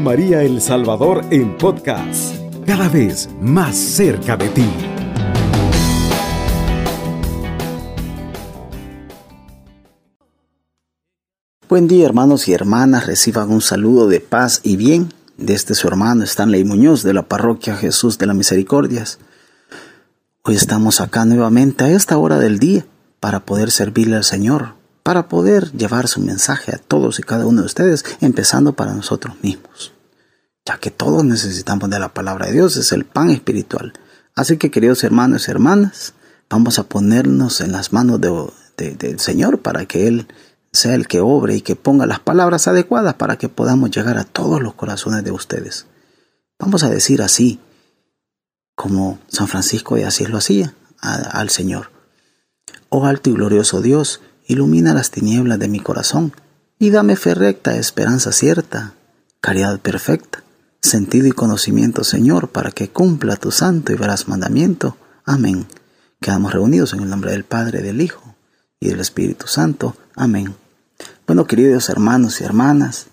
[0.00, 2.34] María El Salvador en podcast,
[2.66, 4.68] cada vez más cerca de ti.
[11.68, 15.88] Buen día hermanos y hermanas, reciban un saludo de paz y bien de este su
[15.88, 19.18] hermano Stanley Muñoz de la parroquia Jesús de las Misericordias.
[20.42, 22.86] Hoy estamos acá nuevamente a esta hora del día
[23.20, 24.74] para poder servirle al Señor,
[25.06, 29.36] para poder llevar su mensaje a todos y cada uno de ustedes, empezando para nosotros
[29.40, 29.92] mismos,
[30.64, 33.92] ya que todos necesitamos de la palabra de Dios, es el pan espiritual.
[34.34, 36.14] Así que queridos hermanos y hermanas,
[36.50, 40.26] vamos a ponernos en las manos del Señor para que Él
[40.72, 44.24] sea el que obre y que ponga las palabras adecuadas para que podamos llegar a
[44.24, 45.86] todos los corazones de ustedes.
[46.58, 47.60] Vamos a decir así,
[48.74, 51.92] como San Francisco de Asís lo hacía, al Señor.
[52.88, 56.32] Oh alto y glorioso Dios, ilumina las tinieblas de mi corazón
[56.78, 58.94] y dame fe recta, esperanza cierta,
[59.40, 60.42] caridad perfecta,
[60.80, 64.96] sentido y conocimiento, Señor, para que cumpla tu santo y veraz mandamiento.
[65.24, 65.66] Amén.
[66.20, 68.34] Quedamos reunidos en el nombre del Padre, del Hijo
[68.80, 69.96] y del Espíritu Santo.
[70.14, 70.54] Amén.
[71.26, 73.08] Bueno, queridos hermanos y hermanas,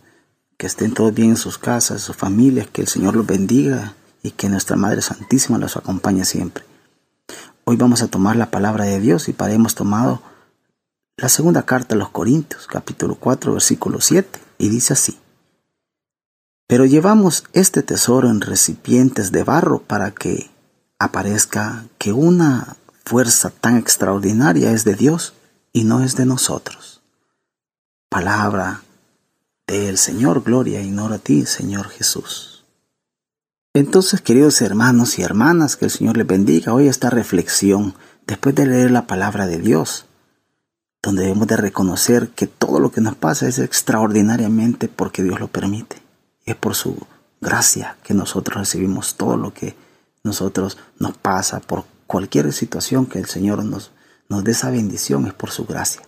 [0.57, 3.95] que estén todos bien en sus casas, en sus familias, que el Señor los bendiga
[4.21, 6.63] y que nuestra Madre Santísima los acompañe siempre.
[7.65, 10.21] Hoy vamos a tomar la palabra de Dios y para hemos tomado
[11.17, 15.19] la segunda carta a los Corintios, capítulo 4, versículo 7, y dice así.
[16.67, 20.49] Pero llevamos este tesoro en recipientes de barro para que
[20.97, 25.33] aparezca que una fuerza tan extraordinaria es de Dios
[25.71, 27.01] y no es de nosotros.
[28.09, 28.81] Palabra
[29.67, 32.65] del Señor, gloria y honor a ti, Señor Jesús.
[33.75, 38.67] Entonces, queridos hermanos y hermanas, que el Señor les bendiga hoy esta reflexión después de
[38.67, 40.05] leer la palabra de Dios,
[41.03, 45.49] donde debemos de reconocer que todo lo que nos pasa es extraordinariamente porque Dios lo
[45.49, 46.01] permite.
[46.45, 46.97] es por su
[47.39, 49.75] gracia que nosotros recibimos todo lo que
[50.23, 53.91] nosotros nos pasa, por cualquier situación que el Señor nos,
[54.29, 56.01] nos dé esa bendición, es por su gracia.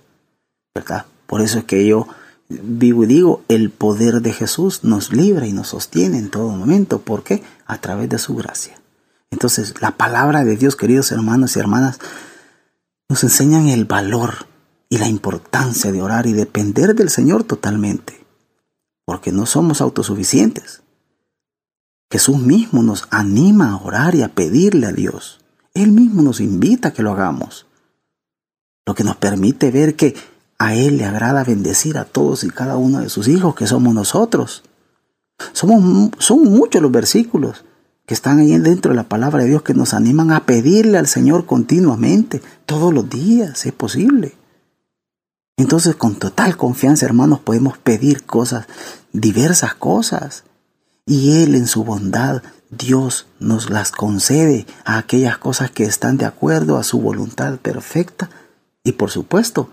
[0.73, 1.05] ¿Verdad?
[1.27, 2.07] Por eso es que yo
[2.47, 7.01] vivo y digo, el poder de Jesús nos libra y nos sostiene en todo momento.
[7.01, 7.43] ¿Por qué?
[7.65, 8.79] A través de su gracia.
[9.31, 11.99] Entonces, la palabra de Dios, queridos hermanos y hermanas,
[13.09, 14.47] nos enseñan el valor
[14.89, 18.25] y la importancia de orar y depender del Señor totalmente.
[19.05, 20.81] Porque no somos autosuficientes.
[22.11, 25.39] Jesús mismo nos anima a orar y a pedirle a Dios.
[25.73, 27.65] Él mismo nos invita a que lo hagamos.
[28.85, 30.15] Lo que nos permite ver que
[30.57, 33.93] a Él le agrada bendecir a todos y cada uno de sus hijos, que somos
[33.93, 34.63] nosotros.
[35.51, 37.65] Somos, son muchos los versículos
[38.05, 41.07] que están ahí dentro de la palabra de Dios que nos animan a pedirle al
[41.07, 44.35] Señor continuamente, todos los días, si es posible.
[45.57, 48.67] Entonces, con total confianza, hermanos, podemos pedir cosas,
[49.13, 50.43] diversas cosas.
[51.05, 56.25] Y Él en su bondad, Dios nos las concede a aquellas cosas que están de
[56.25, 58.29] acuerdo a su voluntad perfecta
[58.83, 59.69] y, por supuesto,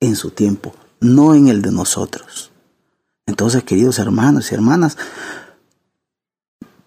[0.00, 2.52] en su tiempo, no en el de nosotros.
[3.26, 4.96] Entonces, queridos hermanos y hermanas,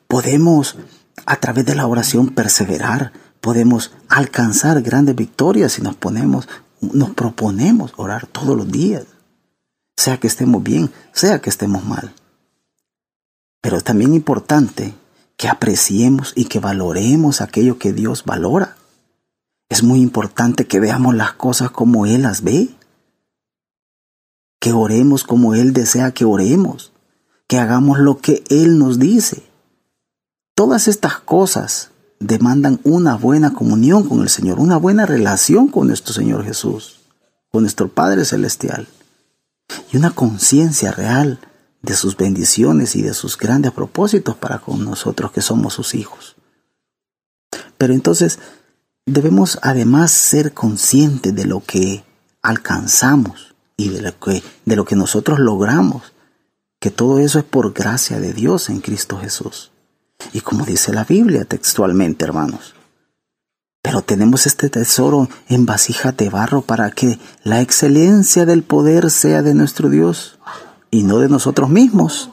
[0.07, 0.77] podemos
[1.25, 6.47] a través de la oración perseverar, podemos alcanzar grandes victorias si nos ponemos,
[6.81, 9.05] nos proponemos orar todos los días,
[9.95, 12.13] sea que estemos bien, sea que estemos mal.
[13.61, 14.93] Pero es también importante
[15.37, 18.75] que apreciemos y que valoremos aquello que Dios valora.
[19.69, 22.75] Es muy importante que veamos las cosas como Él las ve
[24.61, 26.93] que oremos como Él desea que oremos,
[27.47, 29.43] que hagamos lo que Él nos dice.
[30.55, 31.90] Todas estas cosas
[32.21, 37.01] demandan una buena comunión con el Señor, una buena relación con nuestro Señor Jesús,
[37.51, 38.87] con nuestro Padre Celestial,
[39.91, 41.39] y una conciencia real
[41.81, 46.35] de sus bendiciones y de sus grandes propósitos para con nosotros que somos sus hijos.
[47.77, 48.39] Pero entonces
[49.07, 52.03] debemos además ser conscientes de lo que
[52.43, 56.13] alcanzamos y de lo, que, de lo que nosotros logramos,
[56.79, 59.71] que todo eso es por gracia de Dios en Cristo Jesús.
[60.33, 62.75] Y como dice la Biblia textualmente, hermanos.
[63.81, 69.41] Pero tenemos este tesoro en vasija de barro para que la excelencia del poder sea
[69.41, 70.37] de nuestro Dios
[70.91, 72.29] y no de nosotros mismos.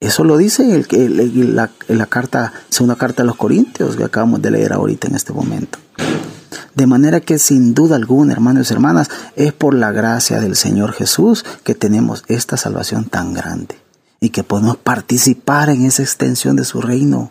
[0.00, 4.42] Eso lo dice el, el, la, la carta, segunda carta a los Corintios que acabamos
[4.42, 5.78] de leer ahorita en este momento.
[6.74, 10.92] De manera que sin duda alguna, hermanos y hermanas, es por la gracia del Señor
[10.92, 13.83] Jesús que tenemos esta salvación tan grande
[14.24, 17.30] y que podemos participar en esa extensión de su reino.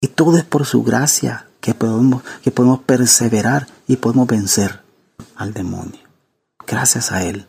[0.00, 4.80] Y todo es por su gracia que podemos, que podemos perseverar y podemos vencer
[5.36, 6.00] al demonio.
[6.66, 7.46] Gracias a Él.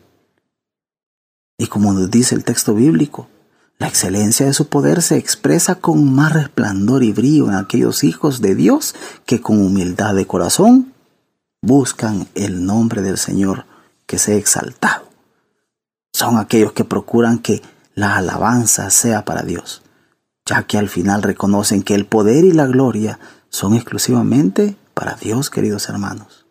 [1.56, 3.28] Y como nos dice el texto bíblico,
[3.78, 8.42] La excelencia de su poder se expresa con más resplandor y brillo en aquellos hijos
[8.42, 8.94] de Dios
[9.24, 10.92] que con humildad de corazón
[11.62, 13.64] buscan el nombre del Señor
[14.04, 15.08] que sea exaltado.
[16.12, 17.62] Son aquellos que procuran que
[18.00, 19.82] la alabanza sea para Dios,
[20.46, 23.18] ya que al final reconocen que el poder y la gloria
[23.50, 26.46] son exclusivamente para Dios, queridos hermanos.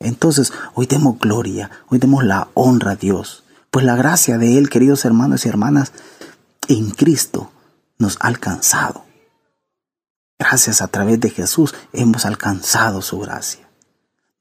[0.00, 4.68] Entonces, hoy demos gloria, hoy demos la honra a Dios, pues la gracia de Él,
[4.68, 5.92] queridos hermanos y hermanas,
[6.68, 7.50] en Cristo
[7.96, 9.06] nos ha alcanzado.
[10.38, 13.66] Gracias a través de Jesús hemos alcanzado su gracia.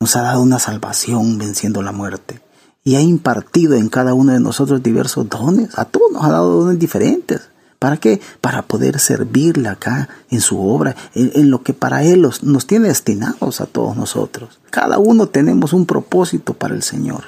[0.02, 2.42] Nos ha dado una salvación venciendo la muerte
[2.84, 5.78] y ha impartido en cada uno de nosotros diversos dones.
[5.78, 7.42] A todos nos ha dado dones diferentes.
[7.80, 8.22] ¿Para qué?
[8.42, 13.60] Para poder servirle acá en su obra, en, lo que para Él nos tiene destinados
[13.60, 14.60] a todos nosotros.
[14.70, 17.24] Cada uno tenemos un propósito para el Señor.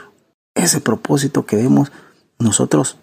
[0.54, 1.92] Ese propósito que debemos
[2.38, 2.98] nosotros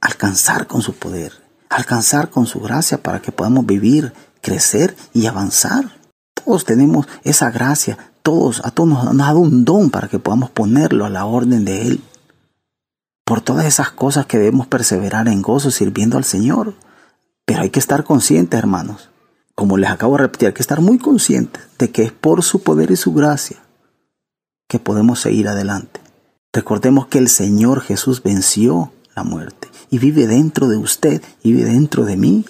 [0.00, 1.32] alcanzar con su poder,
[1.68, 5.98] alcanzar con su gracia para que podamos vivir, crecer y avanzar.
[6.32, 10.50] Todos tenemos esa gracia, todos, a todos nos ha dado un don para que podamos
[10.50, 12.02] ponerlo a la orden de Él
[13.24, 16.74] por todas esas cosas que debemos perseverar en gozo sirviendo al Señor.
[17.46, 19.08] Pero hay que estar conscientes, hermanos.
[19.54, 22.62] Como les acabo de repetir, hay que estar muy conscientes de que es por su
[22.62, 23.56] poder y su gracia
[24.68, 25.98] que podemos seguir adelante.
[26.52, 31.70] Recordemos que el Señor Jesús venció la muerte y vive dentro de usted y vive
[31.70, 32.44] dentro de mí.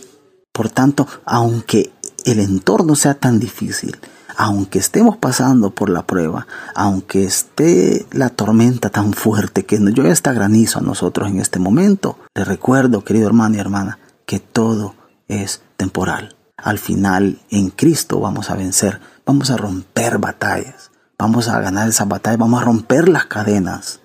[0.50, 1.92] Por tanto, aunque
[2.25, 3.96] el entorno sea tan difícil,
[4.38, 6.46] aunque estemos pasando por la prueba,
[6.76, 12.20] aunque esté la tormenta tan fuerte que llueve hasta granizo a nosotros en este momento,
[12.37, 14.94] le recuerdo, querido hermano y hermana, que todo
[15.26, 16.37] es temporal.
[16.56, 22.06] Al final, en Cristo vamos a vencer, vamos a romper batallas, vamos a ganar esas
[22.06, 23.99] batallas, vamos a romper las cadenas,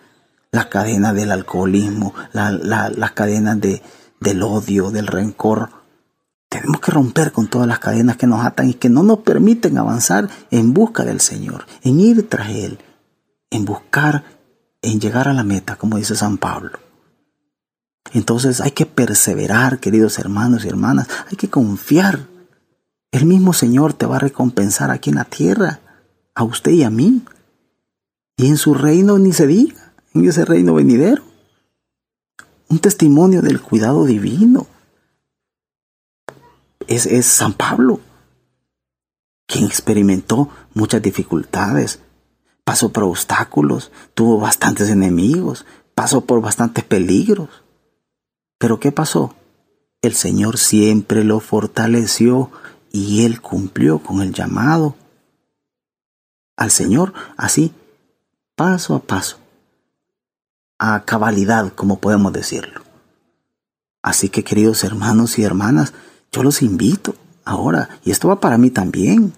[0.52, 3.84] las cadenas del alcoholismo, las cadenas de,
[4.20, 5.83] del odio, del rencor,
[6.54, 9.76] tenemos que romper con todas las cadenas que nos atan y que no nos permiten
[9.80, 12.78] avanzar en busca del Señor, en ir tras Él,
[13.50, 14.24] en buscar,
[14.84, 16.78] en llegar a la meta, como dice San Pablo.
[18.14, 22.28] Entonces hay que perseverar, queridos hermanos y hermanas, hay que confiar.
[23.12, 25.80] El mismo Señor te va a recompensar aquí en la tierra,
[26.36, 27.24] a usted y a mí.
[28.38, 31.24] Y en su reino ni se diga, en ese reino venidero.
[32.70, 34.68] Un testimonio del cuidado divino,
[36.88, 38.00] es, San Pablo,
[39.48, 42.00] quien experimentó muchas dificultades,
[42.64, 45.66] pasó por obstáculos, tuvo bastantes enemigos,
[45.96, 47.50] pasó por bastantes peligros.
[48.58, 49.36] Pero ¿qué pasó?
[50.02, 52.52] El Señor siempre lo fortaleció
[52.92, 54.96] y él cumplió con el llamado
[56.56, 57.74] al Señor, así,
[58.56, 59.38] paso a paso,
[60.78, 62.84] a cabalidad, como podemos decirlo.
[64.02, 65.94] Así que queridos hermanos y hermanas,
[66.34, 67.16] yo los invito
[67.46, 69.34] ahora, y esto va para mí también,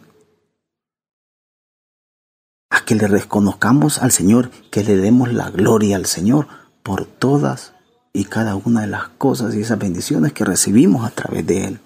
[2.69, 6.47] a que le reconozcamos al Señor, que le demos la gloria al Señor
[6.83, 7.73] por todas
[8.13, 11.79] y cada una de las cosas y esas bendiciones que recibimos a través de Él.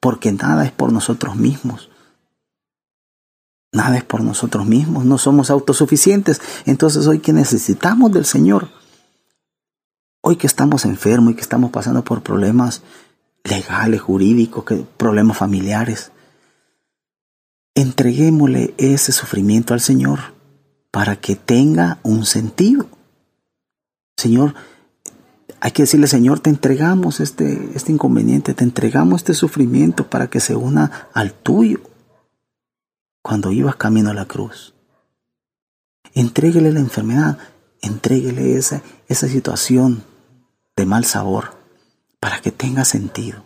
[0.00, 1.90] Porque nada es por nosotros mismos.
[3.72, 6.40] Nada es por nosotros mismos, no somos autosuficientes.
[6.64, 8.68] Entonces hoy que necesitamos del Señor,
[10.22, 12.82] hoy que estamos enfermos y que estamos pasando por problemas
[13.46, 14.64] legales, jurídicos,
[14.96, 16.12] problemas familiares.
[17.74, 20.34] Entreguémosle ese sufrimiento al Señor
[20.90, 22.86] para que tenga un sentido.
[24.16, 24.54] Señor,
[25.60, 30.40] hay que decirle, Señor, te entregamos este, este inconveniente, te entregamos este sufrimiento para que
[30.40, 31.80] se una al tuyo
[33.22, 34.74] cuando ibas camino a la cruz.
[36.14, 37.38] Entréguele la enfermedad,
[37.82, 40.02] entréguele esa, esa situación
[40.76, 41.55] de mal sabor
[42.26, 43.44] para que tenga sentido.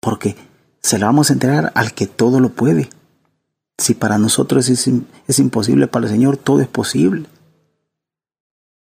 [0.00, 0.34] Porque
[0.82, 2.90] se la vamos a entregar al que todo lo puede.
[3.78, 4.90] Si para nosotros es,
[5.28, 7.26] es imposible, para el Señor todo es posible.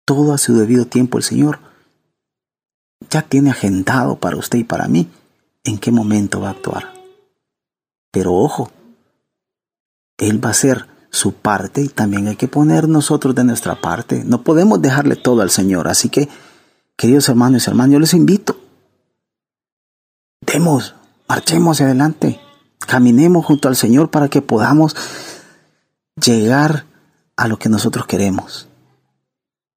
[0.06, 1.60] Todo a su debido tiempo el Señor
[3.10, 5.10] ya tiene agendado para usted y para mí
[5.66, 6.94] en qué momento va a actuar.
[8.12, 8.72] Pero ojo,
[10.18, 14.24] Él va a hacer su parte y también hay que poner nosotros de nuestra parte.
[14.24, 15.90] No podemos dejarle todo al Señor.
[15.90, 16.30] Así que
[17.02, 18.62] Queridos hermanos y hermanas, yo les invito.
[20.42, 20.94] Demos,
[21.28, 22.40] marchemos hacia adelante.
[22.78, 24.96] Caminemos junto al Señor para que podamos
[26.24, 26.86] llegar
[27.38, 28.68] a lo que nosotros queremos.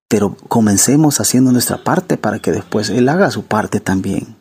[0.07, 4.37] Pero comencemos haciendo nuestra parte para que después Él haga su parte también.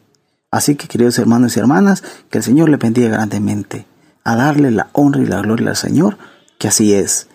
[0.51, 3.87] Así que, queridos hermanos y hermanas, que el Señor le bendiga grandemente.
[4.25, 6.17] A darle la honra y la gloria al Señor,
[6.57, 7.29] que así es.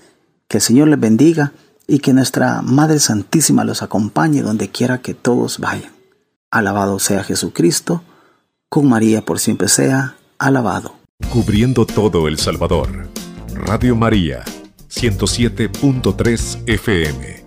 [0.46, 1.54] Que el Señor les bendiga
[1.88, 5.90] y que nuestra Madre Santísima los acompañe donde quiera que todos vayan.
[6.50, 8.02] Alabado sea Jesucristo,
[8.68, 10.94] con María por siempre sea alabado.
[11.32, 13.08] Cubriendo todo El Salvador.
[13.54, 14.44] Radio María,
[14.90, 17.37] 107.3 FM.